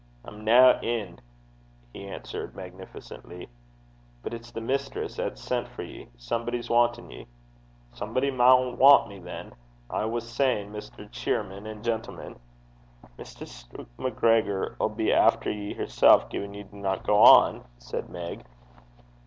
'I'm 0.25 0.43
nae 0.43 0.79
in,' 0.81 1.21
he 1.93 2.07
answered, 2.07 2.55
magnificently. 2.55 3.47
'But 4.23 4.33
it's 4.33 4.49
the 4.49 4.59
mistress 4.59 5.19
'at's 5.19 5.39
sent 5.43 5.67
for 5.67 5.83
ye. 5.83 6.07
Somebody's 6.17 6.71
wantin' 6.71 7.11
ye.' 7.11 7.27
'Somebody 7.93 8.31
maun 8.31 8.79
want 8.79 9.07
me, 9.07 9.19
than. 9.19 9.49
As 9.49 9.53
I 9.91 10.05
was 10.05 10.27
sayin', 10.27 10.71
Mr. 10.71 11.07
Cheerman 11.11 11.67
and 11.67 11.83
gentlemen' 11.83 12.39
'Mistress 13.19 13.69
MacGregor 13.99 14.75
'll 14.79 14.89
be 14.89 15.13
efter 15.13 15.51
ye 15.51 15.75
hersel', 15.75 16.27
gin 16.31 16.55
ye 16.55 16.63
dinna 16.63 16.99
gang,' 17.05 17.65
said 17.77 18.09
Meg. 18.09 18.43